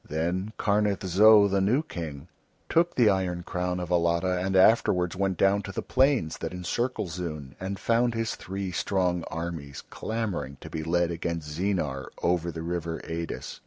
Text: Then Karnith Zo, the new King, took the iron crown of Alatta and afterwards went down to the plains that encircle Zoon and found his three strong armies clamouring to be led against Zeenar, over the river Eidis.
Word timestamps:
Then 0.09 0.53
Karnith 0.57 1.05
Zo, 1.05 1.47
the 1.47 1.61
new 1.61 1.83
King, 1.83 2.27
took 2.69 2.95
the 2.95 3.07
iron 3.07 3.43
crown 3.43 3.79
of 3.79 3.91
Alatta 3.91 4.39
and 4.43 4.55
afterwards 4.55 5.15
went 5.15 5.37
down 5.37 5.61
to 5.61 5.71
the 5.71 5.83
plains 5.83 6.39
that 6.39 6.53
encircle 6.55 7.05
Zoon 7.07 7.55
and 7.59 7.77
found 7.77 8.15
his 8.15 8.33
three 8.33 8.71
strong 8.71 9.23
armies 9.29 9.83
clamouring 9.91 10.57
to 10.61 10.71
be 10.71 10.81
led 10.83 11.11
against 11.11 11.49
Zeenar, 11.51 12.07
over 12.23 12.51
the 12.51 12.63
river 12.63 12.99
Eidis. 13.03 13.59